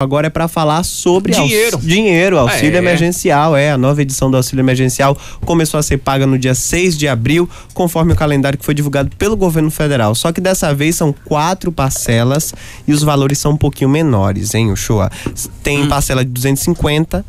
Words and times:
agora 0.00 0.28
é 0.28 0.30
para 0.30 0.46
falar 0.46 0.84
sobre 0.84 1.32
dinheiro, 1.32 1.76
aux... 1.76 1.84
dinheiro 1.84 2.38
auxílio 2.38 2.76
é. 2.76 2.78
emergencial. 2.78 3.56
É, 3.56 3.72
a 3.72 3.76
nova 3.76 4.00
edição 4.00 4.30
do 4.30 4.36
auxílio 4.36 4.62
emergencial 4.62 5.18
começou 5.44 5.76
a 5.80 5.82
ser 5.82 5.98
paga 5.98 6.24
no 6.24 6.38
dia 6.38 6.54
6 6.54 6.96
de 6.96 7.08
abril, 7.08 7.50
conforme 7.74 8.12
o 8.12 8.14
calendário 8.14 8.56
que 8.56 8.64
foi 8.64 8.74
divulgado 8.74 9.10
pelo 9.16 9.36
governo 9.36 9.72
federal. 9.72 10.14
Só 10.14 10.30
que 10.30 10.40
dessa 10.40 10.72
vez 10.72 10.94
são 10.94 11.12
quatro 11.24 11.72
parcelas 11.72 12.54
e 12.86 12.92
os 12.92 13.02
valores 13.02 13.40
são 13.40 13.50
um 13.50 13.56
pouquinho 13.56 13.90
menores, 13.90 14.54
hein, 14.54 14.70
Uchoa? 14.70 15.10
Tem 15.64 15.82
hum. 15.82 15.88
parcela 15.88 16.24
de 16.24 16.30
250, 16.30 17.24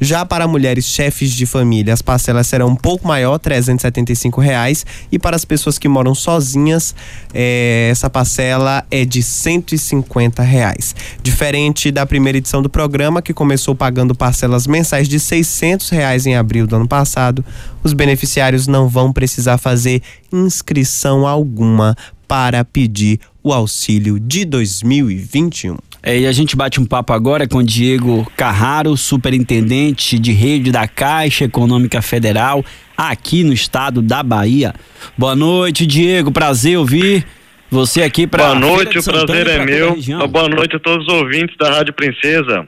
já 0.00 0.24
para 0.24 0.48
mulheres 0.48 0.86
chefes 0.86 1.30
de 1.32 1.44
família, 1.44 1.92
as 1.92 2.00
parcelas 2.00 2.46
serão 2.46 2.68
um 2.68 2.76
pouco 2.76 3.06
maior, 3.06 3.38
R$ 3.44 4.42
reais, 4.42 4.86
e 5.12 5.18
para 5.18 5.36
as 5.36 5.44
pessoas 5.44 5.78
que 5.78 5.88
moram 5.88 6.14
sozinhas, 6.14 6.94
é, 7.34 7.88
essa 7.90 8.08
parcela 8.08 8.84
é 8.90 9.04
de 9.04 9.20
R$ 9.20 10.42
reais. 10.42 10.94
Diferente 11.22 11.90
da 11.90 12.06
primeira 12.06 12.38
edição 12.38 12.62
do 12.62 12.70
programa, 12.70 13.20
que 13.20 13.34
começou 13.34 13.74
pagando 13.74 14.14
parcelas 14.14 14.66
mensais 14.66 15.08
de 15.08 15.18
R$ 15.18 15.78
reais 15.90 16.26
em 16.26 16.34
abril 16.34 16.66
do 16.66 16.76
ano 16.76 16.88
passado, 16.88 17.44
os 17.84 17.92
beneficiários 17.92 18.66
não 18.66 18.88
vão 18.88 19.12
precisar 19.12 19.58
fazer 19.58 20.02
inscrição 20.32 21.26
alguma 21.26 21.94
para 22.26 22.64
pedir 22.64 23.18
o 23.42 23.52
auxílio 23.52 24.20
de 24.20 24.44
2021. 24.44 25.89
É, 26.02 26.18
e 26.18 26.26
a 26.26 26.32
gente 26.32 26.56
bate 26.56 26.80
um 26.80 26.86
papo 26.86 27.12
agora 27.12 27.46
com 27.46 27.62
Diego 27.62 28.26
Carraro, 28.36 28.96
superintendente 28.96 30.18
de 30.18 30.32
rede 30.32 30.72
da 30.72 30.88
Caixa 30.88 31.44
Econômica 31.44 32.00
Federal, 32.00 32.64
aqui 32.96 33.44
no 33.44 33.52
estado 33.52 34.00
da 34.00 34.22
Bahia. 34.22 34.74
Boa 35.16 35.36
noite, 35.36 35.86
Diego. 35.86 36.32
Prazer 36.32 36.78
ouvir 36.78 37.26
você 37.70 38.02
aqui 38.02 38.26
para. 38.26 38.46
Boa 38.46 38.58
noite, 38.58 38.98
o 38.98 39.04
prazer 39.04 39.46
é 39.46 39.64
meu. 39.64 39.96
Boa 40.28 40.48
noite 40.48 40.76
a 40.76 40.80
todos 40.80 41.06
os 41.06 41.12
ouvintes 41.12 41.54
da 41.58 41.70
Rádio 41.70 41.92
Princesa. 41.92 42.66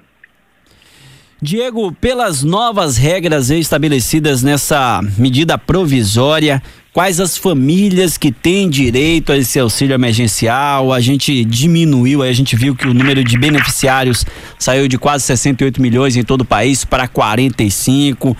Diego, 1.41 1.91
pelas 1.91 2.45
novas 2.45 2.97
regras 2.97 3.51
estabelecidas 3.51 4.45
nessa 4.45 5.01
medida 5.19 5.59
provisória, 5.59 6.63
quais 6.93 7.19
as 7.21 7.39
famílias 7.39 8.19
que 8.19 8.31
têm 8.31 8.69
direito 8.69 9.33
a 9.33 9.37
esse 9.37 9.59
auxílio 9.59 9.95
emergencial? 9.95 10.93
A 10.93 11.01
gente 11.01 11.45
diminuiu, 11.45 12.23
a 12.23 12.33
gente 12.33 12.55
viu 12.55 12.77
que 12.77 12.87
o 12.87 12.95
número 12.95 13.25
de 13.25 13.39
beneficiários 13.39 14.27
saiu 14.59 14.87
de 14.87 14.99
quase 14.99 15.25
68 15.25 15.81
milhões 15.81 16.17
em 16.17 16.23
todo 16.23 16.43
o 16.43 16.45
país 16.45 16.85
para 16.85 17.09
45. 17.09 18.37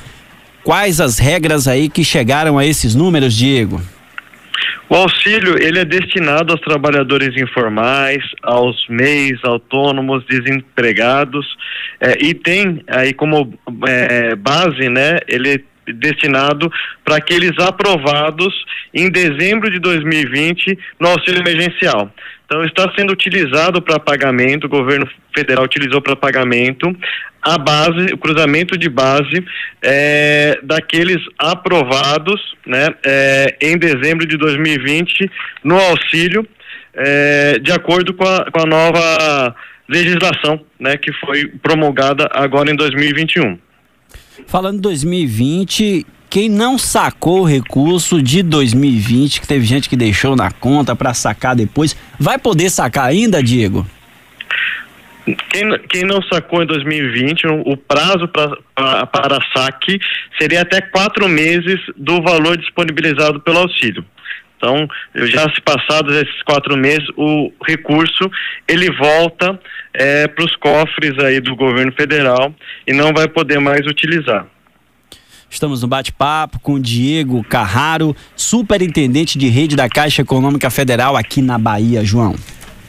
Quais 0.63 1.01
as 1.01 1.19
regras 1.19 1.67
aí 1.67 1.89
que 1.89 2.05
chegaram 2.05 2.59
a 2.59 2.67
esses 2.67 2.95
números, 2.95 3.35
Diego? 3.35 3.81
O 4.89 4.95
auxílio 4.95 5.57
ele 5.59 5.79
é 5.79 5.85
destinado 5.87 6.53
aos 6.53 6.61
trabalhadores 6.61 7.35
informais, 7.41 8.23
aos 8.43 8.77
MEIs, 8.91 9.43
autônomos, 9.43 10.23
desempregados 10.27 11.47
é, 11.99 12.23
e 12.23 12.35
tem 12.35 12.83
aí 12.87 13.15
como 13.15 13.59
é, 13.89 14.37
base, 14.37 14.91
né? 14.91 15.19
Ele 15.27 15.65
destinado 15.87 16.71
para 17.05 17.17
aqueles 17.17 17.59
aprovados 17.59 18.55
em 18.93 19.11
dezembro 19.11 19.71
de 19.71 19.79
2020 19.79 20.79
no 21.01 21.09
auxílio 21.09 21.41
emergencial. 21.41 22.13
Então 22.45 22.65
está 22.65 22.93
sendo 22.97 23.13
utilizado 23.13 23.81
para 23.81 23.99
pagamento, 23.99 24.65
o 24.67 24.69
governo 24.69 25.09
federal 25.35 25.65
utilizou 25.65 26.03
para 26.03 26.15
pagamento 26.15 26.95
a 27.41 27.59
base, 27.59 28.13
o 28.13 28.19
cruzamento 28.19 28.79
de 28.79 28.89
base 28.89 29.45
é, 29.83 30.61
daqueles 30.63 31.19
aprovados 31.37 32.55
né, 32.65 32.89
é, 33.05 33.57
em 33.61 33.77
dezembro 33.77 34.27
de 34.27 34.37
2020 34.37 35.29
no 35.65 35.77
auxílio, 35.77 36.47
é, 36.95 37.59
de 37.59 37.73
acordo 37.73 38.15
com 38.15 38.25
a, 38.25 38.49
com 38.51 38.61
a 38.61 38.67
nova 38.67 39.57
legislação 39.89 40.65
né, 40.79 40.97
que 40.97 41.13
foi 41.15 41.47
promulgada 41.63 42.29
agora 42.33 42.71
em 42.71 42.77
2021. 42.77 43.59
Falando 44.47 44.79
em 44.79 44.81
2020, 44.81 46.07
quem 46.31 46.49
não 46.49 46.79
sacou 46.79 47.43
o 47.43 47.47
recurso 47.47 48.23
de 48.23 48.43
2020, 48.43 49.41
que 49.41 49.47
teve 49.47 49.65
gente 49.65 49.89
que 49.89 49.97
deixou 49.97 50.35
na 50.35 50.51
conta 50.51 50.97
para 50.97 51.13
sacar 51.13 51.55
depois, 51.55 51.97
vai 52.19 52.39
poder 52.39 52.71
sacar 52.71 53.07
ainda, 53.07 53.43
Diego? 53.43 53.87
Quem, 55.25 55.79
quem 55.89 56.03
não 56.05 56.21
sacou 56.23 56.63
em 56.63 56.67
2020, 56.67 57.47
o 57.67 57.77
prazo 57.77 58.27
pra, 58.29 58.57
pra, 58.75 59.07
para 59.07 59.39
saque 59.55 60.01
seria 60.39 60.63
até 60.63 60.81
quatro 60.81 61.29
meses 61.29 61.79
do 61.97 62.21
valor 62.23 62.57
disponibilizado 62.57 63.39
pelo 63.41 63.59
auxílio. 63.59 64.05
Então, 64.63 64.87
já 65.27 65.53
se 65.53 65.61
passados 65.61 66.15
esses 66.15 66.41
quatro 66.45 66.77
meses, 66.77 67.05
o 67.17 67.51
recurso 67.67 68.31
ele 68.69 68.89
volta 68.93 69.59
é, 69.93 70.29
para 70.29 70.45
os 70.45 70.55
cofres 70.55 71.19
aí 71.19 71.41
do 71.41 71.57
governo 71.57 71.91
federal 71.93 72.55
e 72.87 72.93
não 72.93 73.13
vai 73.13 73.27
poder 73.27 73.59
mais 73.59 73.85
utilizar. 73.89 74.47
Estamos 75.51 75.83
no 75.83 75.89
bate-papo 75.89 76.61
com 76.61 76.81
Diego 76.81 77.43
Carraro, 77.43 78.15
superintendente 78.37 79.37
de 79.37 79.49
rede 79.49 79.75
da 79.75 79.89
Caixa 79.89 80.23
Econômica 80.23 80.71
Federal 80.71 81.17
aqui 81.17 81.43
na 81.43 81.59
Bahia, 81.59 82.05
João. 82.05 82.37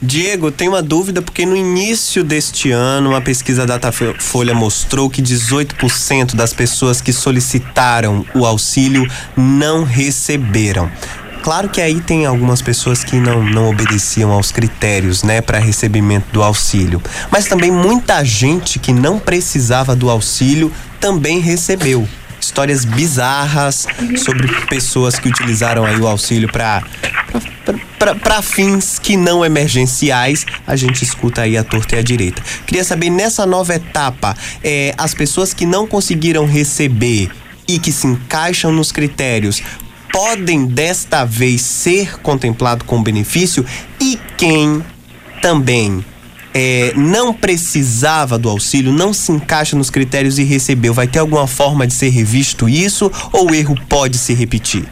Diego, 0.00 0.50
tem 0.50 0.68
uma 0.68 0.82
dúvida 0.82 1.22
porque 1.22 1.44
no 1.44 1.56
início 1.56 2.22
deste 2.22 2.70
ano 2.70 3.10
uma 3.10 3.20
pesquisa 3.20 3.66
da 3.66 3.78
Datafolha 3.78 4.54
mostrou 4.54 5.10
que 5.10 5.22
18% 5.22 6.34
das 6.34 6.52
pessoas 6.52 7.00
que 7.00 7.12
solicitaram 7.12 8.24
o 8.34 8.46
auxílio 8.46 9.06
não 9.36 9.82
receberam. 9.82 10.90
Claro 11.44 11.68
que 11.68 11.78
aí 11.78 12.00
tem 12.00 12.24
algumas 12.24 12.62
pessoas 12.62 13.04
que 13.04 13.16
não, 13.16 13.44
não 13.44 13.68
obedeciam 13.68 14.32
aos 14.32 14.50
critérios, 14.50 15.22
né, 15.22 15.42
para 15.42 15.58
recebimento 15.58 16.26
do 16.32 16.42
auxílio. 16.42 17.02
Mas 17.30 17.44
também 17.44 17.70
muita 17.70 18.24
gente 18.24 18.78
que 18.78 18.94
não 18.94 19.18
precisava 19.18 19.94
do 19.94 20.08
auxílio 20.08 20.72
também 20.98 21.40
recebeu 21.40 22.08
histórias 22.40 22.86
bizarras 22.86 23.86
sobre 24.16 24.48
pessoas 24.68 25.18
que 25.18 25.28
utilizaram 25.28 25.84
aí 25.84 26.00
o 26.00 26.08
auxílio 26.08 26.50
para 26.50 26.82
para 28.22 28.40
fins 28.40 28.98
que 28.98 29.14
não 29.14 29.44
emergenciais, 29.44 30.46
a 30.66 30.76
gente 30.76 31.02
escuta 31.02 31.42
aí 31.42 31.58
a 31.58 31.64
torta 31.64 31.96
e 31.96 31.98
a 31.98 32.02
direita. 32.02 32.42
Queria 32.66 32.84
saber 32.84 33.10
nessa 33.10 33.44
nova 33.44 33.74
etapa, 33.74 34.34
é, 34.62 34.94
as 34.96 35.12
pessoas 35.12 35.52
que 35.52 35.66
não 35.66 35.86
conseguiram 35.86 36.46
receber 36.46 37.30
e 37.66 37.78
que 37.78 37.90
se 37.90 38.06
encaixam 38.06 38.70
nos 38.70 38.92
critérios 38.92 39.62
podem 40.14 40.64
desta 40.68 41.24
vez 41.24 41.60
ser 41.60 42.20
contemplado 42.20 42.84
com 42.84 43.02
benefício 43.02 43.64
e 44.00 44.16
quem 44.38 44.80
também 45.42 46.04
é, 46.54 46.92
não 46.94 47.34
precisava 47.34 48.38
do 48.38 48.48
auxílio, 48.48 48.92
não 48.92 49.12
se 49.12 49.32
encaixa 49.32 49.76
nos 49.76 49.90
critérios 49.90 50.38
e 50.38 50.44
recebeu, 50.44 50.94
vai 50.94 51.08
ter 51.08 51.18
alguma 51.18 51.48
forma 51.48 51.84
de 51.84 51.92
ser 51.92 52.10
revisto 52.10 52.68
isso 52.68 53.10
ou 53.32 53.50
o 53.50 53.54
erro 53.56 53.74
pode 53.88 54.16
se 54.16 54.32
repetir? 54.32 54.84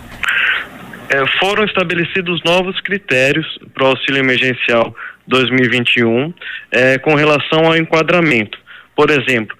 É, 1.08 1.22
foram 1.38 1.62
estabelecidos 1.66 2.42
novos 2.44 2.80
critérios 2.80 3.46
para 3.72 3.84
o 3.84 3.86
auxílio 3.90 4.18
emergencial 4.18 4.92
2021 5.28 6.34
é, 6.72 6.98
com 6.98 7.14
relação 7.14 7.66
ao 7.66 7.76
enquadramento. 7.76 8.58
Por 8.96 9.08
exemplo, 9.08 9.56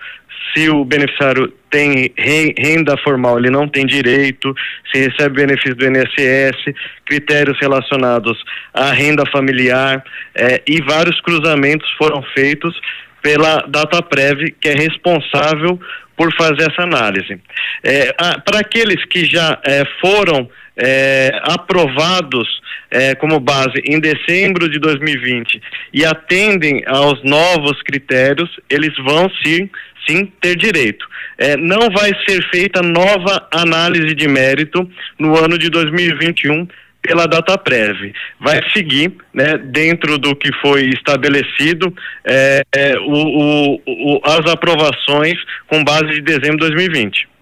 se 0.52 0.68
o 0.68 0.84
beneficiário 0.84 1.52
tem 1.70 2.12
renda 2.18 2.96
formal, 2.98 3.38
ele 3.38 3.50
não 3.50 3.66
tem 3.66 3.86
direito, 3.86 4.54
se 4.92 5.08
recebe 5.08 5.36
benefício 5.36 5.74
do 5.74 5.86
INSS, 5.86 6.74
critérios 7.06 7.58
relacionados 7.60 8.38
à 8.74 8.92
renda 8.92 9.24
familiar 9.30 10.04
é, 10.34 10.62
e 10.66 10.82
vários 10.82 11.20
cruzamentos 11.20 11.90
foram 11.92 12.22
feitos 12.34 12.78
pela 13.22 13.64
DataPrev, 13.68 14.54
que 14.60 14.68
é 14.68 14.74
responsável 14.74 15.80
por 16.16 16.32
fazer 16.34 16.70
essa 16.70 16.82
análise. 16.82 17.40
É, 17.82 18.12
Para 18.12 18.60
aqueles 18.60 19.04
que 19.06 19.24
já 19.24 19.58
é, 19.64 19.84
foram 20.00 20.48
é, 20.76 21.30
aprovados 21.42 22.48
é, 22.90 23.14
como 23.14 23.40
base 23.40 23.80
em 23.84 23.98
dezembro 23.98 24.68
de 24.68 24.78
2020 24.78 25.60
e 25.92 26.04
atendem 26.04 26.82
aos 26.86 27.22
novos 27.24 27.82
critérios, 27.82 28.50
eles 28.68 28.94
vão 28.96 29.30
sim, 29.42 29.70
sim 30.06 30.30
ter 30.40 30.56
direito. 30.56 31.06
É, 31.38 31.56
não 31.56 31.90
vai 31.90 32.12
ser 32.26 32.42
feita 32.50 32.82
nova 32.82 33.48
análise 33.52 34.14
de 34.14 34.28
mérito 34.28 34.88
no 35.18 35.36
ano 35.36 35.58
de 35.58 35.68
2021 35.70 36.66
pela 37.02 37.26
DataPrev. 37.26 38.14
Vai 38.40 38.60
seguir, 38.72 39.12
né, 39.34 39.58
dentro 39.58 40.18
do 40.18 40.36
que 40.36 40.52
foi 40.60 40.90
estabelecido, 40.90 41.92
é, 42.24 42.62
é, 42.72 42.96
o, 42.98 43.12
o, 43.12 43.74
o, 43.86 44.20
as 44.24 44.46
aprovações 44.50 45.34
com 45.66 45.82
base 45.82 46.06
de 46.12 46.20
dezembro 46.20 46.58
de 46.58 46.74
2020. 46.74 47.32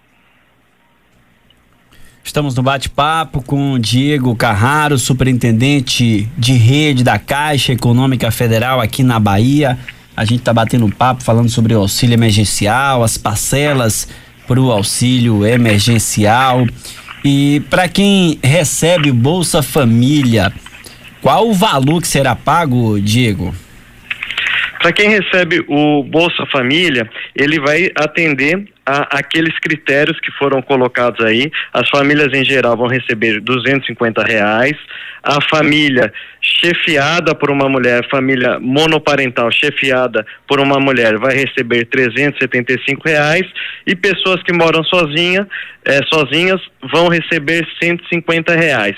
Estamos 2.23 2.55
no 2.55 2.63
bate-papo 2.63 3.43
com 3.43 3.79
Diego 3.79 4.35
Carraro, 4.35 4.97
superintendente 4.97 6.29
de 6.37 6.53
rede 6.53 7.03
da 7.03 7.17
Caixa 7.17 7.73
Econômica 7.73 8.31
Federal 8.31 8.79
aqui 8.79 9.03
na 9.03 9.19
Bahia. 9.19 9.77
A 10.15 10.25
gente 10.25 10.39
está 10.39 10.53
batendo 10.53 10.89
papo 10.89 11.23
falando 11.23 11.49
sobre 11.49 11.73
o 11.73 11.79
auxílio 11.79 12.13
emergencial, 12.13 13.03
as 13.03 13.17
parcelas 13.17 14.07
para 14.47 14.59
o 14.59 14.71
auxílio 14.71 15.45
emergencial. 15.45 16.67
E 17.23 17.61
para 17.69 17.87
quem 17.87 18.39
recebe 18.43 19.11
Bolsa 19.11 19.61
Família, 19.61 20.51
qual 21.21 21.47
o 21.47 21.53
valor 21.53 22.01
que 22.01 22.07
será 22.07 22.35
pago, 22.35 22.99
Diego? 22.99 23.53
Para 24.81 24.91
quem 24.91 25.09
recebe 25.09 25.63
o 25.67 26.03
Bolsa 26.03 26.45
Família, 26.51 27.07
ele 27.35 27.59
vai 27.59 27.91
atender 27.95 28.67
a, 28.85 29.17
aqueles 29.19 29.57
critérios 29.59 30.19
que 30.19 30.31
foram 30.31 30.61
colocados 30.61 31.23
aí. 31.25 31.51
As 31.73 31.87
famílias 31.89 32.29
em 32.33 32.43
geral 32.43 32.75
vão 32.75 32.87
receber 32.87 33.39
250 33.41 34.23
reais. 34.23 34.75
A 35.23 35.39
família 35.49 36.11
chefiada 36.41 37.35
por 37.35 37.51
uma 37.51 37.69
mulher, 37.69 38.07
família 38.09 38.59
monoparental 38.59 39.51
chefiada 39.51 40.25
por 40.47 40.59
uma 40.59 40.79
mulher, 40.79 41.17
vai 41.17 41.35
receber 41.35 41.85
375 41.85 43.07
reais. 43.07 43.45
E 43.85 43.95
pessoas 43.95 44.41
que 44.43 44.51
moram 44.51 44.83
sozinha, 44.83 45.47
é, 45.85 45.99
sozinhas 46.11 46.61
vão 46.91 47.07
receber 47.07 47.67
150 47.81 48.55
reais. 48.55 48.95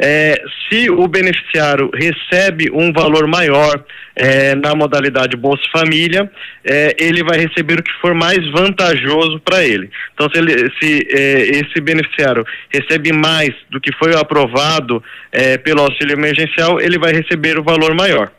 É, 0.00 0.40
se 0.68 0.90
o 0.90 1.06
beneficiário 1.06 1.90
recebe 1.92 2.70
um 2.72 2.92
valor 2.92 3.26
maior 3.26 3.84
é, 4.16 4.54
na 4.54 4.74
modalidade 4.74 5.36
Bolsa 5.36 5.62
Família, 5.72 6.30
é, 6.64 6.94
ele 6.98 7.22
vai 7.24 7.38
receber 7.38 7.80
o 7.80 7.82
que 7.82 7.92
for 8.00 8.14
mais 8.14 8.38
vantajoso 8.52 9.23
para 9.40 9.64
ele. 9.64 9.90
Então, 10.14 10.28
se, 10.30 10.38
ele, 10.38 10.70
se 10.80 11.06
é, 11.10 11.40
esse 11.58 11.80
beneficiário 11.80 12.44
recebe 12.70 13.12
mais 13.12 13.50
do 13.70 13.80
que 13.80 13.92
foi 13.96 14.14
aprovado 14.14 15.02
é, 15.32 15.58
pelo 15.58 15.80
auxílio 15.80 16.14
emergencial, 16.14 16.80
ele 16.80 16.98
vai 16.98 17.12
receber 17.12 17.58
o 17.58 17.62
valor 17.62 17.94
maior. 17.94 18.30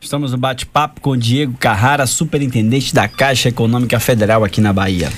Estamos 0.00 0.32
no 0.32 0.38
bate-papo 0.38 1.00
com 1.00 1.16
Diego 1.16 1.56
Carrara, 1.56 2.06
superintendente 2.06 2.94
da 2.94 3.08
Caixa 3.08 3.48
Econômica 3.48 3.98
Federal 3.98 4.44
aqui 4.44 4.60
na 4.60 4.72
Bahia. 4.72 5.08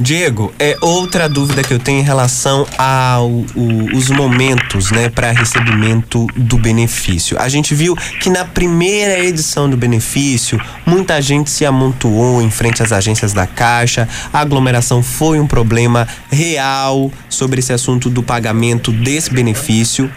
Diego, 0.00 0.52
é 0.58 0.76
outra 0.80 1.28
dúvida 1.28 1.62
que 1.62 1.72
eu 1.72 1.78
tenho 1.78 2.00
em 2.00 2.02
relação 2.02 2.66
aos 2.76 4.10
momentos, 4.10 4.90
né, 4.90 5.08
para 5.08 5.30
recebimento 5.30 6.26
do 6.34 6.58
benefício. 6.58 7.38
A 7.38 7.48
gente 7.48 7.74
viu 7.74 7.96
que 8.20 8.28
na 8.28 8.44
primeira 8.44 9.20
edição 9.20 9.68
do 9.68 9.76
benefício, 9.76 10.60
muita 10.84 11.20
gente 11.22 11.50
se 11.50 11.64
amontoou 11.64 12.42
em 12.42 12.50
frente 12.50 12.82
às 12.82 12.90
agências 12.90 13.32
da 13.32 13.46
Caixa. 13.46 14.08
A 14.32 14.40
aglomeração 14.40 15.02
foi 15.02 15.38
um 15.38 15.46
problema 15.46 16.08
real 16.30 17.10
sobre 17.28 17.60
esse 17.60 17.72
assunto 17.72 18.10
do 18.10 18.22
pagamento 18.22 18.90
desse 18.90 19.32
benefício. 19.32 20.10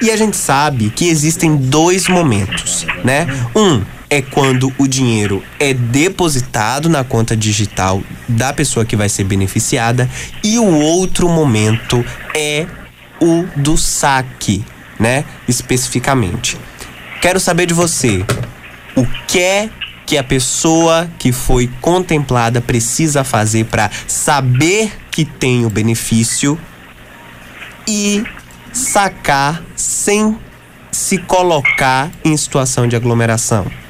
E 0.00 0.10
a 0.10 0.16
gente 0.16 0.36
sabe 0.36 0.90
que 0.90 1.08
existem 1.08 1.56
dois 1.56 2.08
momentos, 2.08 2.86
né? 3.04 3.26
Um 3.54 3.82
é 4.12 4.20
quando 4.20 4.70
o 4.76 4.86
dinheiro 4.86 5.42
é 5.58 5.72
depositado 5.72 6.86
na 6.86 7.02
conta 7.02 7.34
digital 7.34 8.02
da 8.28 8.52
pessoa 8.52 8.84
que 8.84 8.94
vai 8.94 9.08
ser 9.08 9.24
beneficiada 9.24 10.06
e 10.44 10.58
o 10.58 10.66
outro 10.66 11.30
momento 11.30 12.04
é 12.36 12.66
o 13.18 13.46
do 13.56 13.78
saque, 13.78 14.62
né? 15.00 15.24
Especificamente. 15.48 16.58
Quero 17.22 17.40
saber 17.40 17.64
de 17.64 17.72
você, 17.72 18.22
o 18.94 19.06
que 19.26 19.40
é 19.40 19.70
que 20.04 20.18
a 20.18 20.22
pessoa 20.22 21.08
que 21.18 21.32
foi 21.32 21.70
contemplada 21.80 22.60
precisa 22.60 23.24
fazer 23.24 23.64
para 23.64 23.90
saber 24.06 24.92
que 25.10 25.24
tem 25.24 25.64
o 25.64 25.70
benefício 25.70 26.60
e 27.88 28.22
sacar 28.74 29.62
sem 29.74 30.38
se 30.90 31.16
colocar 31.16 32.10
em 32.22 32.36
situação 32.36 32.86
de 32.86 32.94
aglomeração? 32.94 33.81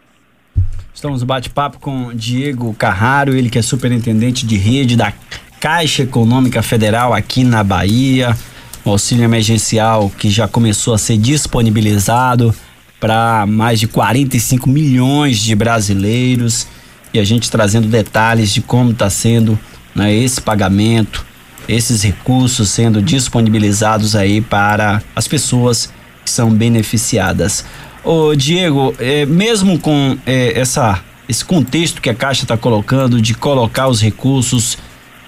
Estamos 0.92 1.22
bate-papo 1.22 1.78
com 1.78 2.12
Diego 2.14 2.74
Carraro, 2.74 3.34
ele 3.34 3.48
que 3.48 3.58
é 3.58 3.62
superintendente 3.62 4.44
de 4.44 4.56
rede 4.56 4.96
da 4.96 5.12
Caixa 5.60 6.02
Econômica 6.02 6.62
Federal 6.62 7.14
aqui 7.14 7.44
na 7.44 7.62
Bahia. 7.62 8.36
O 8.84 8.90
auxílio 8.90 9.24
emergencial 9.24 10.10
que 10.18 10.30
já 10.30 10.48
começou 10.48 10.94
a 10.94 10.98
ser 10.98 11.16
disponibilizado 11.16 12.54
para 12.98 13.46
mais 13.46 13.80
de 13.80 13.86
45 13.86 14.68
milhões 14.68 15.38
de 15.38 15.54
brasileiros 15.54 16.66
e 17.14 17.18
a 17.18 17.24
gente 17.24 17.50
trazendo 17.50 17.88
detalhes 17.88 18.52
de 18.52 18.60
como 18.60 18.90
está 18.90 19.08
sendo 19.08 19.58
né, 19.94 20.14
esse 20.14 20.40
pagamento, 20.40 21.24
esses 21.68 22.02
recursos 22.02 22.68
sendo 22.68 23.00
disponibilizados 23.00 24.14
aí 24.14 24.40
para 24.40 25.02
as 25.14 25.26
pessoas 25.26 25.92
são 26.24 26.50
beneficiadas. 26.50 27.64
Ô 28.04 28.34
Diego, 28.34 28.94
é, 28.98 29.26
mesmo 29.26 29.78
com 29.78 30.16
é, 30.26 30.58
essa, 30.58 31.02
esse 31.28 31.44
contexto 31.44 32.00
que 32.00 32.08
a 32.08 32.14
Caixa 32.14 32.44
está 32.44 32.56
colocando 32.56 33.20
de 33.20 33.34
colocar 33.34 33.88
os 33.88 34.00
recursos 34.00 34.78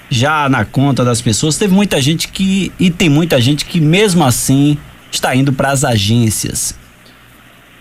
já 0.09 0.49
na 0.49 0.65
conta 0.65 1.05
das 1.05 1.21
pessoas, 1.21 1.57
teve 1.57 1.75
muita 1.75 2.01
gente 2.01 2.29
que 2.29 2.71
e 2.79 2.91
tem 2.91 3.09
muita 3.09 3.41
gente 3.41 3.65
que 3.65 3.81
mesmo 3.81 4.25
assim 4.25 4.77
está 5.11 5.35
indo 5.35 5.53
para 5.53 5.71
as 5.71 5.85
agências 5.85 6.75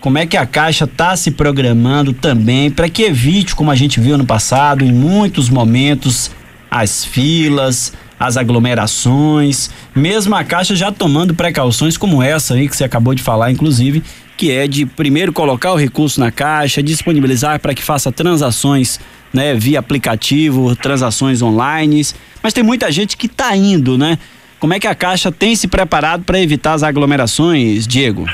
como 0.02 0.18
é 0.18 0.26
que 0.26 0.36
a 0.36 0.44
Caixa 0.44 0.84
está 0.84 1.16
se 1.16 1.30
programando 1.30 2.12
também 2.12 2.72
para 2.72 2.88
que 2.88 3.04
evite, 3.04 3.54
como 3.54 3.70
a 3.70 3.76
gente 3.76 4.00
viu 4.00 4.18
no 4.18 4.26
passado, 4.26 4.84
em 4.84 4.92
muitos 4.92 5.48
momentos, 5.48 6.32
as 6.68 7.04
filas, 7.04 7.92
as 8.22 8.36
aglomerações, 8.36 9.68
mesmo 9.92 10.32
a 10.36 10.44
Caixa 10.44 10.76
já 10.76 10.92
tomando 10.92 11.34
precauções 11.34 11.96
como 11.96 12.22
essa 12.22 12.54
aí 12.54 12.68
que 12.68 12.76
você 12.76 12.84
acabou 12.84 13.16
de 13.16 13.22
falar, 13.22 13.50
inclusive, 13.50 14.00
que 14.36 14.52
é 14.52 14.68
de 14.68 14.86
primeiro 14.86 15.32
colocar 15.32 15.72
o 15.72 15.76
recurso 15.76 16.20
na 16.20 16.30
Caixa, 16.30 16.80
disponibilizar 16.80 17.58
para 17.58 17.74
que 17.74 17.82
faça 17.82 18.12
transações 18.12 19.00
né, 19.32 19.54
via 19.54 19.80
aplicativo, 19.80 20.76
transações 20.76 21.42
online, 21.42 22.06
mas 22.40 22.52
tem 22.52 22.62
muita 22.62 22.92
gente 22.92 23.16
que 23.16 23.26
está 23.26 23.56
indo, 23.56 23.98
né? 23.98 24.16
Como 24.60 24.72
é 24.72 24.78
que 24.78 24.86
a 24.86 24.94
Caixa 24.94 25.32
tem 25.32 25.56
se 25.56 25.66
preparado 25.66 26.22
para 26.22 26.38
evitar 26.38 26.74
as 26.74 26.84
aglomerações, 26.84 27.88
Diego? 27.88 28.24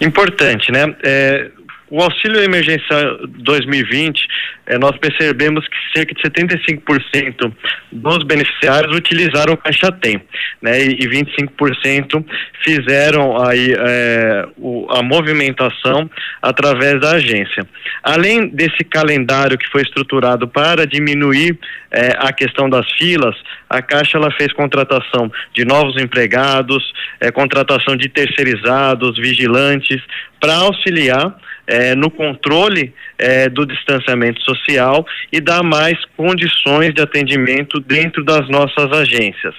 Importante, 0.00 0.72
né? 0.72 0.94
É, 1.04 1.50
o 1.92 2.00
auxílio 2.00 2.42
emergencial 2.42 3.18
2020, 3.28 4.26
é, 4.64 4.78
nós 4.78 4.96
percebemos 4.96 5.68
que 5.68 5.76
cerca 5.94 6.14
de 6.14 6.22
75% 6.22 7.52
dos 7.92 8.24
beneficiários 8.24 8.96
utilizaram 8.96 9.52
o 9.52 9.56
Caixa 9.58 9.92
Tem, 9.92 10.22
né? 10.62 10.82
E, 10.82 10.92
e 10.92 11.06
25% 11.06 12.24
fizeram 12.64 13.36
aí 13.46 13.74
é, 13.78 14.46
o, 14.56 14.86
a 14.90 15.02
movimentação 15.02 16.10
através 16.40 16.98
da 16.98 17.10
agência. 17.16 17.68
Além 18.02 18.48
desse 18.48 18.84
calendário 18.84 19.58
que 19.58 19.68
foi 19.68 19.82
estruturado 19.82 20.48
para 20.48 20.86
diminuir 20.86 21.58
é, 21.90 22.16
a 22.18 22.32
questão 22.32 22.70
das 22.70 22.90
filas, 22.92 23.36
a 23.68 23.82
Caixa 23.82 24.16
ela 24.16 24.30
fez 24.30 24.50
contratação 24.54 25.30
de 25.52 25.66
novos 25.66 26.00
empregados, 26.00 26.82
é, 27.20 27.30
contratação 27.30 27.94
de 27.96 28.08
terceirizados, 28.08 29.18
vigilantes, 29.18 30.00
para 30.40 30.54
auxiliar 30.54 31.36
é, 31.72 31.94
no 31.94 32.10
controle 32.10 32.92
é, 33.18 33.48
do 33.48 33.64
distanciamento 33.64 34.42
social 34.42 35.06
e 35.32 35.40
dar 35.40 35.62
mais 35.62 35.98
condições 36.14 36.92
de 36.92 37.00
atendimento 37.00 37.80
dentro 37.80 38.22
das 38.22 38.46
nossas 38.50 38.92
agências. 38.92 39.54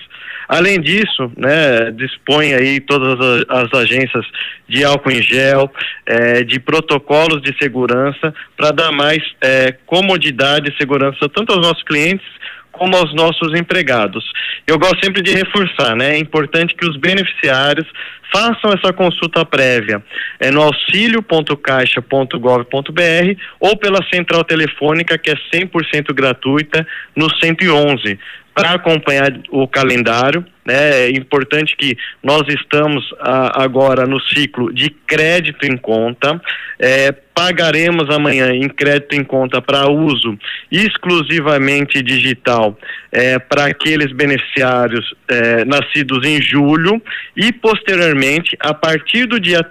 Além 0.47 0.79
disso, 0.79 1.31
né, 1.35 1.89
dispõe 1.91 2.53
aí 2.53 2.79
todas 2.81 3.19
as, 3.19 3.45
as 3.49 3.73
agências 3.73 4.25
de 4.67 4.83
álcool 4.83 5.11
em 5.11 5.23
gel, 5.23 5.71
é, 6.05 6.43
de 6.43 6.59
protocolos 6.59 7.41
de 7.41 7.57
segurança 7.57 8.31
para 8.55 8.69
dar 8.69 8.91
mais 8.91 9.23
é, 9.41 9.71
comodidade 9.85 10.69
e 10.69 10.77
segurança 10.77 11.27
tanto 11.29 11.53
aos 11.53 11.65
nossos 11.65 11.83
clientes 11.83 12.27
como 12.73 12.97
aos 12.97 13.13
nossos 13.13 13.57
empregados. 13.57 14.25
Eu 14.67 14.77
gosto 14.77 14.99
sempre 15.03 15.21
de 15.21 15.33
reforçar, 15.33 15.95
né? 15.95 16.15
É 16.15 16.17
importante 16.17 16.75
que 16.75 16.85
os 16.85 16.97
beneficiários 16.97 17.87
façam 18.33 18.71
essa 18.71 18.91
consulta 18.91 19.45
prévia 19.45 20.03
é, 20.39 20.49
no 20.49 20.63
auxilio.caixa.gov.br 20.63 23.39
ou 23.59 23.77
pela 23.77 24.03
central 24.11 24.43
telefônica 24.43 25.15
que 25.17 25.29
é 25.29 25.35
100% 25.53 26.11
gratuita 26.13 26.87
no 27.15 27.29
111 27.39 28.19
para 28.53 28.71
acompanhar 28.71 29.31
o 29.49 29.67
calendário. 29.67 30.45
Né? 30.65 31.07
É 31.07 31.09
importante 31.09 31.75
que 31.75 31.97
nós 32.21 32.43
estamos 32.47 33.03
a, 33.19 33.63
agora 33.63 34.05
no 34.05 34.21
ciclo 34.21 34.73
de 34.73 34.89
crédito 34.89 35.65
em 35.65 35.75
conta. 35.75 36.41
É, 36.79 37.11
pagaremos 37.11 38.09
amanhã 38.09 38.51
em 38.53 38.69
crédito 38.69 39.13
em 39.15 39.23
conta 39.23 39.61
para 39.61 39.89
uso 39.89 40.37
exclusivamente 40.71 42.01
digital 42.01 42.77
é, 43.11 43.39
para 43.39 43.65
aqueles 43.65 44.11
beneficiários 44.13 45.13
é, 45.27 45.65
nascidos 45.65 46.25
em 46.25 46.41
julho 46.41 47.01
e 47.35 47.51
posteriormente, 47.51 48.55
a 48.59 48.73
partir 48.73 49.25
do 49.25 49.39
dia 49.39 49.65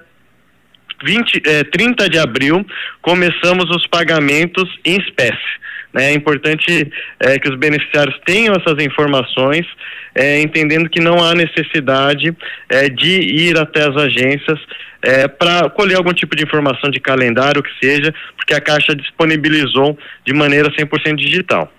20, 1.05 1.43
é, 1.47 1.65
30 1.65 2.09
de 2.09 2.19
abril, 2.19 2.65
começamos 3.01 3.69
os 3.71 3.87
pagamentos 3.87 4.69
em 4.85 4.99
espécie. 5.01 5.63
Né? 5.93 6.13
É 6.13 6.15
importante 6.15 6.91
é, 7.21 7.39
que 7.39 7.49
os 7.49 7.59
beneficiários 7.59 8.19
tenham 8.25 8.55
essas 8.55 8.83
informações, 8.85 9.67
é, 10.15 10.41
entendendo 10.41 10.89
que 10.89 11.01
não 11.01 11.23
há 11.23 11.35
necessidade 11.35 12.35
é, 12.69 12.89
de 12.89 13.21
ir 13.21 13.59
até 13.59 13.89
as 13.89 13.97
agências 13.97 14.59
é, 15.03 15.27
para 15.27 15.69
colher 15.71 15.97
algum 15.97 16.13
tipo 16.13 16.37
de 16.37 16.45
informação 16.45 16.91
de 16.91 17.01
calendário, 17.01 17.63
que 17.63 17.71
seja, 17.85 18.15
porque 18.37 18.55
a 18.55 18.61
Caixa 18.61 18.95
disponibilizou 18.95 19.99
de 20.25 20.33
maneira 20.33 20.71
100% 20.71 21.17
digital. 21.17 21.73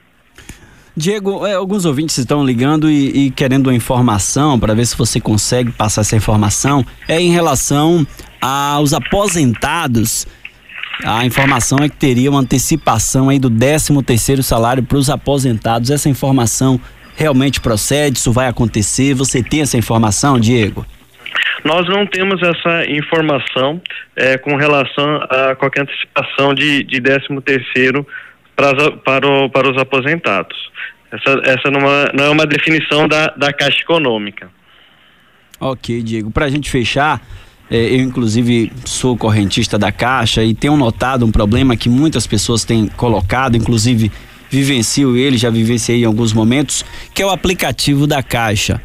Diego, 0.95 1.45
é, 1.45 1.53
alguns 1.53 1.85
ouvintes 1.85 2.17
estão 2.19 2.45
ligando 2.45 2.87
e, 2.87 3.27
e 3.27 3.31
querendo 3.31 3.67
uma 3.67 3.73
informação 3.73 4.59
para 4.59 4.75
ver 4.75 4.85
se 4.85 4.95
você 4.95 5.19
consegue 5.19 5.71
passar 5.71 6.01
essa 6.01 6.15
informação. 6.15 6.85
É 7.07 7.19
em 7.19 7.31
relação 7.31 8.05
aos 8.39 8.93
aposentados 8.93 10.27
a 11.03 11.25
informação 11.25 11.79
é 11.81 11.89
que 11.89 11.95
teria 11.95 12.29
uma 12.29 12.41
antecipação 12.41 13.29
aí 13.29 13.39
do 13.39 13.49
13 13.49 14.03
terceiro 14.03 14.43
salário 14.43 14.83
para 14.83 14.97
os 14.97 15.09
aposentados. 15.09 15.89
Essa 15.89 16.09
informação 16.09 16.79
realmente 17.15 17.59
procede? 17.59 18.17
Isso 18.17 18.31
vai 18.31 18.47
acontecer? 18.47 19.13
Você 19.13 19.41
tem 19.41 19.61
essa 19.61 19.77
informação, 19.77 20.39
Diego? 20.39 20.85
Nós 21.63 21.87
não 21.87 22.05
temos 22.05 22.41
essa 22.41 22.85
informação 22.91 23.81
é, 24.15 24.37
com 24.37 24.55
relação 24.55 25.15
a 25.29 25.55
qualquer 25.55 25.81
antecipação 25.81 26.53
de, 26.53 26.83
de 26.83 27.01
13 27.01 27.41
terceiro 27.43 28.05
para, 28.55 28.91
para, 28.91 29.27
o, 29.27 29.49
para 29.49 29.71
os 29.71 29.77
aposentados. 29.77 30.57
Essa, 31.11 31.41
essa 31.43 31.71
não, 31.71 31.87
é, 31.87 32.11
não 32.13 32.23
é 32.25 32.29
uma 32.29 32.45
definição 32.45 33.07
da, 33.07 33.27
da 33.27 33.53
Caixa 33.53 33.81
Econômica. 33.81 34.49
Ok, 35.59 36.01
Diego. 36.01 36.29
Para 36.31 36.45
a 36.45 36.49
gente 36.49 36.69
fechar, 36.69 37.21
eu, 37.69 38.01
inclusive, 38.01 38.71
sou 38.85 39.17
correntista 39.17 39.77
da 39.77 39.91
Caixa 39.91 40.43
e 40.43 40.53
tenho 40.53 40.77
notado 40.77 41.25
um 41.25 41.31
problema 41.31 41.75
que 41.75 41.89
muitas 41.89 42.27
pessoas 42.27 42.63
têm 42.63 42.87
colocado, 42.87 43.55
inclusive 43.57 44.11
vivencio 44.49 45.17
ele, 45.17 45.37
já 45.37 45.49
vivenciei 45.49 46.03
em 46.03 46.05
alguns 46.05 46.31
momentos, 46.31 46.85
que 47.13 47.21
é 47.21 47.25
o 47.25 47.31
aplicativo 47.31 48.05
da 48.05 48.21
Caixa. 48.21 48.79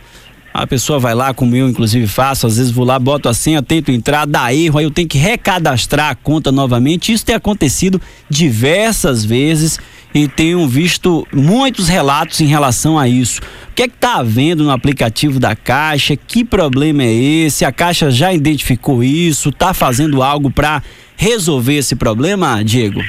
A 0.54 0.66
pessoa 0.66 0.98
vai 0.98 1.14
lá, 1.14 1.34
como 1.34 1.54
eu 1.54 1.68
inclusive 1.68 2.06
faço, 2.06 2.46
às 2.46 2.56
vezes 2.56 2.72
vou 2.72 2.84
lá, 2.84 2.98
boto 2.98 3.28
a 3.28 3.34
senha, 3.34 3.62
tento 3.62 3.92
entrar, 3.92 4.26
dá 4.26 4.52
erro, 4.52 4.78
aí 4.78 4.84
eu 4.84 4.90
tenho 4.90 5.06
que 5.06 5.18
recadastrar 5.18 6.10
a 6.10 6.14
conta 6.14 6.50
novamente. 6.50 7.12
Isso 7.12 7.24
tem 7.24 7.34
acontecido 7.34 8.00
diversas 8.30 9.24
vezes 9.24 9.78
e 10.14 10.26
tenho 10.26 10.66
visto 10.66 11.26
muitos 11.32 11.88
relatos 11.88 12.40
em 12.40 12.46
relação 12.46 12.98
a 12.98 13.08
isso. 13.08 13.40
O 13.70 13.74
que 13.74 13.82
é 13.82 13.88
que 13.88 13.94
está 13.94 14.16
havendo 14.16 14.64
no 14.64 14.70
aplicativo 14.70 15.38
da 15.38 15.54
Caixa? 15.54 16.16
Que 16.16 16.44
problema 16.44 17.02
é 17.02 17.12
esse? 17.12 17.64
A 17.64 17.72
Caixa 17.72 18.10
já 18.10 18.32
identificou 18.32 19.02
isso? 19.02 19.50
Está 19.50 19.72
fazendo 19.72 20.22
algo 20.22 20.50
para 20.50 20.82
resolver 21.16 21.76
esse 21.76 21.94
problema, 21.94 22.62
Diego? 22.64 23.00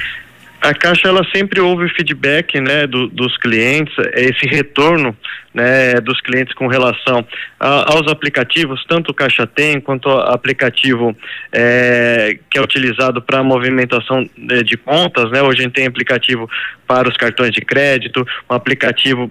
A 0.60 0.74
Caixa 0.74 1.08
ela 1.08 1.22
sempre 1.34 1.60
ouve 1.60 1.88
feedback 1.88 2.60
né, 2.60 2.86
do, 2.86 3.08
dos 3.08 3.36
clientes, 3.38 3.94
esse 4.14 4.46
retorno 4.46 5.16
né, 5.54 5.94
dos 5.94 6.20
clientes 6.20 6.54
com 6.54 6.66
relação 6.66 7.26
a, 7.58 7.92
aos 7.92 8.06
aplicativos, 8.12 8.84
tanto 8.86 9.10
o 9.10 9.14
Caixa 9.14 9.46
Tem 9.46 9.80
quanto 9.80 10.08
o 10.10 10.18
aplicativo 10.18 11.16
é, 11.50 12.38
que 12.50 12.58
é 12.58 12.62
utilizado 12.62 13.22
para 13.22 13.42
movimentação 13.42 14.28
de, 14.36 14.62
de 14.62 14.76
contas. 14.76 15.30
Né? 15.30 15.42
Hoje 15.42 15.60
a 15.60 15.62
gente 15.62 15.72
tem 15.72 15.86
aplicativo 15.86 16.48
para 16.86 17.08
os 17.08 17.16
cartões 17.16 17.52
de 17.52 17.62
crédito, 17.62 18.26
um 18.48 18.54
aplicativo 18.54 19.30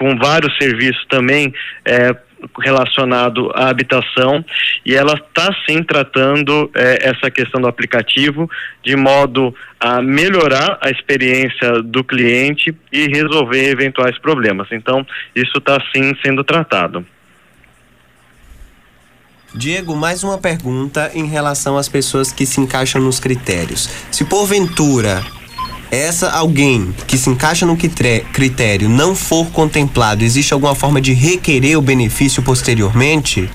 com 0.00 0.16
vários 0.16 0.56
serviços 0.56 1.04
também 1.10 1.52
é, 1.84 2.16
relacionado 2.58 3.50
à 3.54 3.68
habitação 3.68 4.42
e 4.84 4.94
ela 4.94 5.12
está 5.12 5.54
sim 5.68 5.82
tratando 5.82 6.70
é, 6.74 7.06
essa 7.06 7.30
questão 7.30 7.60
do 7.60 7.68
aplicativo 7.68 8.50
de 8.82 8.96
modo 8.96 9.54
a 9.78 10.00
melhorar 10.00 10.78
a 10.80 10.88
experiência 10.88 11.82
do 11.82 12.02
cliente 12.02 12.74
e 12.90 13.08
resolver 13.08 13.68
eventuais 13.68 14.18
problemas. 14.18 14.68
Então, 14.72 15.06
isso 15.36 15.58
está 15.58 15.78
sim 15.94 16.14
sendo 16.24 16.42
tratado. 16.42 17.04
Diego, 19.54 19.94
mais 19.94 20.24
uma 20.24 20.38
pergunta 20.38 21.10
em 21.12 21.26
relação 21.26 21.76
às 21.76 21.90
pessoas 21.90 22.32
que 22.32 22.46
se 22.46 22.58
encaixam 22.58 23.02
nos 23.02 23.20
critérios. 23.20 23.86
Se 24.10 24.24
porventura 24.24 25.22
essa 25.90 26.30
alguém 26.30 26.94
que 27.06 27.16
se 27.16 27.28
encaixa 27.28 27.66
no 27.66 27.76
critério 27.76 28.88
não 28.88 29.14
for 29.14 29.50
contemplado, 29.50 30.22
existe 30.22 30.52
alguma 30.52 30.74
forma 30.74 31.00
de 31.00 31.12
requerer 31.12 31.76
o 31.76 31.82
benefício 31.82 32.42
posteriormente? 32.42 33.50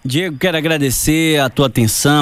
Diego, 0.05 0.37
quero 0.39 0.59
agradecer 0.59 1.41
a 1.41 1.49
tua 1.49 1.69
atenção. 1.69 2.13